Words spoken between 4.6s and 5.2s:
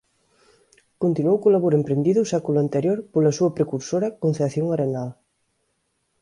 Arenal.